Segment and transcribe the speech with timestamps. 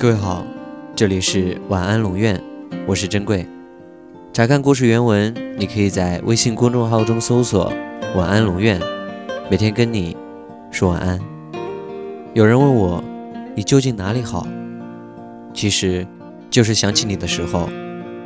[0.00, 0.46] 各位好，
[0.96, 2.42] 这里是晚安龙院，
[2.86, 3.46] 我是珍贵。
[4.32, 7.70] 查看故事原文，你可以在微信公众号中搜索
[8.16, 8.80] “晚安龙院”，
[9.50, 10.16] 每天跟你
[10.70, 11.20] 说晚安。
[12.32, 13.04] 有人问我，
[13.54, 14.46] 你究竟哪里好？
[15.52, 16.06] 其实，
[16.48, 17.68] 就是想起你的时候，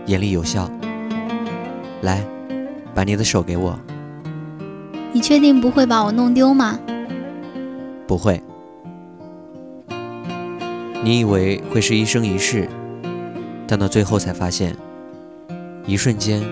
[0.06, 0.70] 眼里有笑。
[2.02, 2.24] 来，
[2.94, 3.76] 把你的手给我。
[5.12, 6.78] 你确定不会把我弄丢吗？
[8.06, 8.40] 不会。
[11.04, 12.66] 你以为会是一生一世，
[13.68, 14.74] 但到最后才发现，
[15.86, 16.42] 一瞬间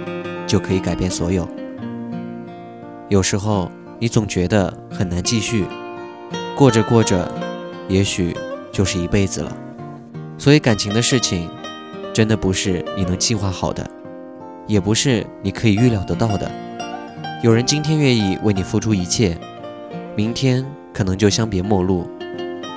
[0.47, 1.48] 就可以改变所有。
[3.09, 5.65] 有时候你总觉得很难继续，
[6.55, 7.33] 过着过着，
[7.88, 8.37] 也许
[8.70, 9.56] 就是一辈子了。
[10.37, 11.48] 所以感情的事情，
[12.12, 13.91] 真的不是你能计划好的，
[14.66, 16.50] 也不是你可以预料得到的。
[17.42, 19.34] 有人今天愿意为你付出一切，
[20.14, 22.06] 明天可能就相别陌路，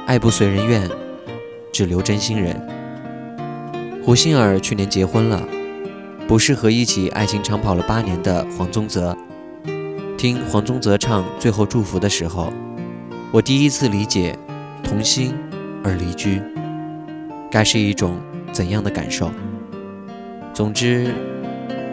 [0.07, 0.89] 爱不随人愿。
[1.75, 2.55] 只留真心人。
[4.01, 5.45] 胡杏儿去年结婚了，
[6.25, 9.13] 不是和一起爱情长跑了八年的黄宗泽。
[10.17, 12.53] 听黄宗泽唱《最后祝福》的时候，
[13.29, 14.39] 我第一次理解
[14.85, 15.33] 同心
[15.83, 16.41] 而离居，
[17.51, 18.15] 该是一种
[18.53, 19.29] 怎样的感受。
[20.53, 21.13] 总之，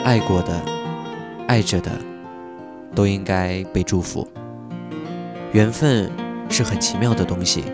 [0.05, 0.63] 爱过的、
[1.49, 1.91] 爱着的，
[2.95, 4.29] 都应该被祝福。
[5.51, 6.09] 缘分
[6.49, 7.65] 是很奇妙的东西。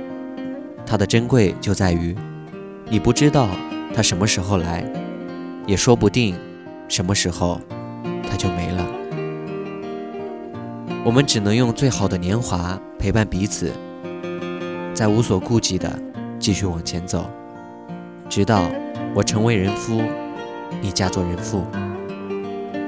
[0.90, 2.16] 它的珍贵就在于，
[2.88, 3.50] 你不知道
[3.94, 4.82] 它什么时候来，
[5.66, 6.34] 也说不定
[6.88, 7.60] 什么时候
[8.26, 8.86] 它就没了。
[11.04, 13.70] 我们只能用最好的年华陪伴彼此，
[14.94, 15.94] 在无所顾忌的
[16.38, 17.28] 继续往前走，
[18.30, 18.64] 直到
[19.14, 20.00] 我成为人夫，
[20.80, 21.66] 你嫁作人妇。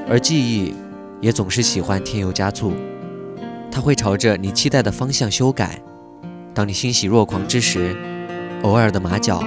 [0.09, 0.75] 而记忆
[1.21, 2.73] 也总是喜欢添油加醋，
[3.71, 5.78] 它会朝着你期待的方向修改。
[6.53, 7.97] 当你欣喜若狂之时，
[8.62, 9.43] 偶尔的马脚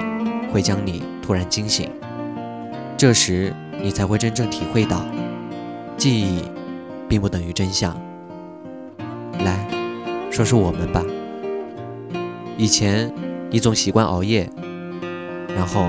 [0.50, 1.88] 会将你突然惊醒。
[2.96, 5.04] 这时，你才会真正体会到，
[5.98, 6.42] 记忆
[7.08, 7.94] 并不等于真相。
[9.40, 9.68] 来
[10.30, 11.04] 说说我们吧。
[12.56, 13.12] 以前
[13.50, 14.48] 你总习惯熬夜，
[15.54, 15.88] 然后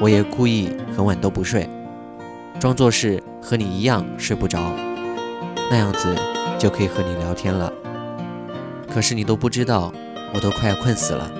[0.00, 1.68] 我也故意很晚都不睡，
[2.60, 4.60] 装作是和你一样睡不着，
[5.70, 6.14] 那样子
[6.56, 7.72] 就可以和你聊天了。
[8.88, 9.92] 可是你都不知道。
[10.36, 11.32] 我都快要困死了，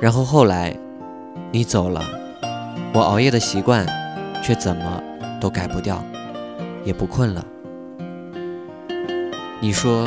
[0.00, 0.72] 然后后来
[1.50, 2.00] 你走了，
[2.94, 3.84] 我熬夜的习惯
[4.44, 5.02] 却怎么
[5.40, 6.00] 都改不掉，
[6.84, 7.44] 也不困了。
[9.58, 10.06] 你说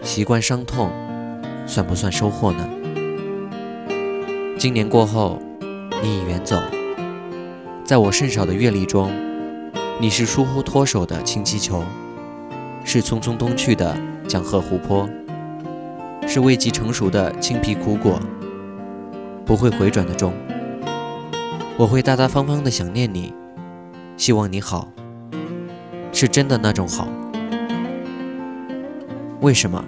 [0.00, 0.92] 习惯伤痛
[1.66, 2.70] 算不算收获呢？
[4.56, 5.42] 今年过后，
[6.00, 6.56] 你已远走，
[7.84, 9.10] 在我甚少的阅历中，
[9.98, 11.82] 你是疏忽脱手的氢气球，
[12.84, 13.96] 是匆匆东去的
[14.28, 15.08] 江河湖泊。
[16.30, 18.20] 是未及成熟的青皮苦果，
[19.46, 20.34] 不会回转的钟。
[21.78, 23.32] 我会大大方方的想念你，
[24.18, 24.88] 希望你好，
[26.12, 27.08] 是真的那种好。
[29.40, 29.82] 为什么？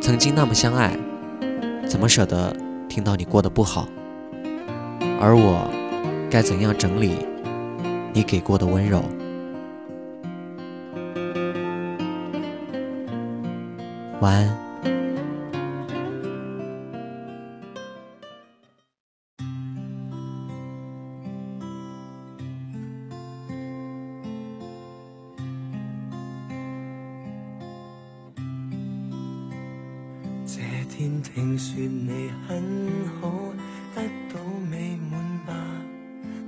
[0.00, 0.96] 曾经那么相爱，
[1.88, 2.54] 怎么舍得
[2.88, 3.88] 听到你过得不好？
[5.20, 5.68] 而我
[6.30, 7.26] 该怎样整理
[8.12, 9.02] 你给过的温柔？
[14.20, 14.63] 晚安。
[31.04, 32.62] 天听说你很
[33.20, 33.30] 好，
[33.94, 34.00] 得
[34.32, 35.54] 到美满吧？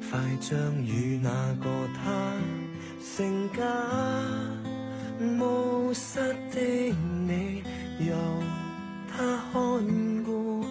[0.01, 1.31] 快将与那
[1.63, 2.33] 个他
[2.99, 3.63] 成家，
[5.37, 6.19] 冒失
[6.51, 6.95] 的
[7.27, 7.63] 你
[7.99, 8.17] 由
[9.15, 10.65] 他看顾，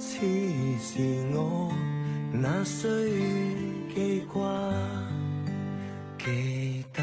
[0.00, 0.18] 此
[0.80, 0.98] 时
[1.32, 1.72] 我
[2.32, 2.88] 哪需
[3.94, 4.42] 记挂？
[6.18, 7.02] 记得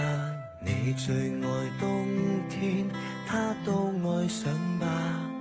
[0.66, 1.48] 你最爱
[1.80, 2.06] 冬
[2.50, 2.86] 天，
[3.26, 5.32] 他都爱上吧。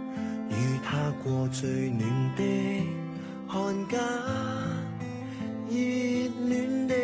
[0.57, 2.01] 与他过最暖
[2.37, 2.43] 的
[3.47, 3.99] 寒假，
[5.69, 5.75] 热
[6.49, 6.95] 恋的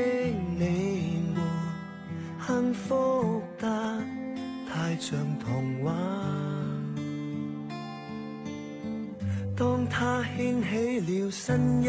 [0.59, 1.37] 你们
[2.47, 3.67] 幸福得
[4.69, 5.93] 太像童话。
[9.57, 11.89] 当他掀起了新一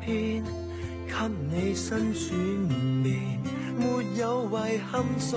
[0.00, 0.42] 篇，
[1.06, 1.14] 给
[1.50, 2.24] 你新转
[3.02, 3.06] 变，
[3.78, 3.84] 没
[4.18, 5.32] 有遗憾在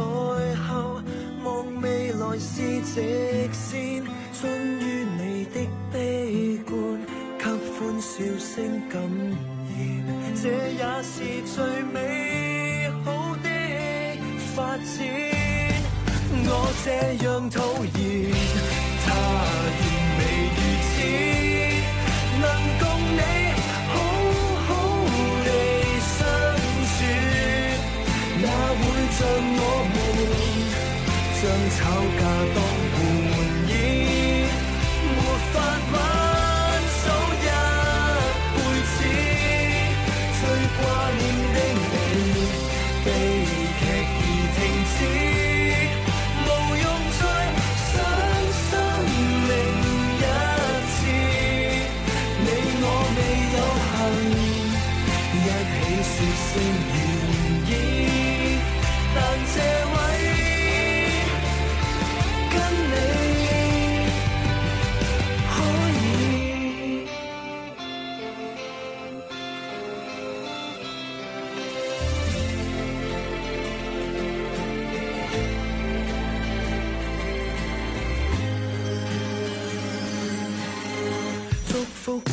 [0.56, 1.02] 后，
[1.44, 4.04] 望未来是直线，
[4.34, 4.99] 终于。
[5.54, 5.58] 的
[5.92, 6.74] 悲观，
[7.38, 8.54] 给欢笑声
[8.90, 9.02] 感
[9.76, 10.08] 染，
[10.42, 11.14] 这也是
[11.46, 11.56] 最
[11.94, 11.96] 美
[13.04, 13.08] 好
[13.44, 13.48] 的
[14.56, 14.86] 发展。
[16.52, 16.54] 我
[16.84, 16.88] 这
[17.26, 17.58] 样讨
[17.98, 18.00] 厌，
[19.06, 19.08] 他
[19.80, 19.84] 愿
[20.18, 20.20] 未
[20.56, 20.92] 如此，
[22.42, 22.44] 能
[22.80, 22.84] 共
[23.16, 23.22] 你
[23.90, 23.94] 好
[24.66, 24.70] 好
[25.46, 25.48] 地
[26.18, 26.18] 相
[26.96, 26.98] 处，
[28.42, 28.46] 哪
[28.80, 28.82] 会
[29.18, 29.20] 像
[29.58, 29.62] 我
[29.96, 29.98] 们
[31.36, 31.42] 像
[31.78, 31.80] 吵
[32.20, 32.22] 架？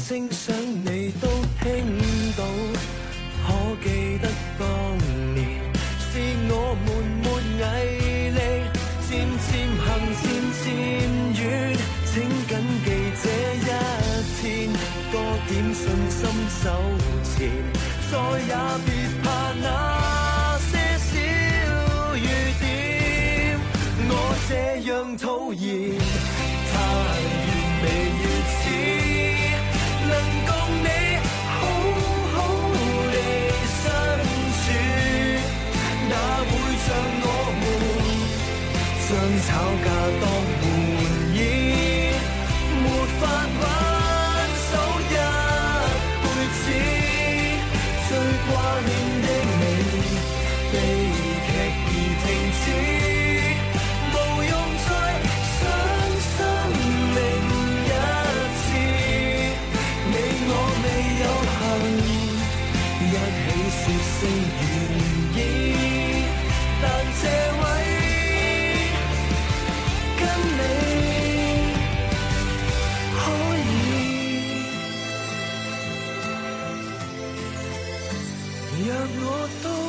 [0.08, 0.55] 正想
[0.85, 1.26] 你都
[1.61, 1.67] 听
[2.37, 2.44] 到
[3.43, 4.64] 可记得当
[5.35, 5.58] 年
[5.99, 6.53] 是我
[6.87, 6.87] 们
[7.25, 8.38] 没毅力
[9.08, 9.11] 渐
[9.43, 9.50] 渐
[9.82, 9.87] 行
[10.23, 10.25] 渐
[10.62, 10.64] 渐
[11.43, 11.44] 远
[12.06, 12.14] 请
[12.47, 12.55] 谨
[12.85, 12.87] 记
[13.20, 13.25] 这
[13.56, 13.69] 一
[14.38, 14.41] 天
[15.11, 15.14] 多
[15.49, 16.23] 点信心
[16.62, 16.64] 走
[17.25, 17.35] 前
[18.08, 18.14] 再
[18.47, 18.55] 也
[18.87, 19.06] 别
[79.62, 79.86] তো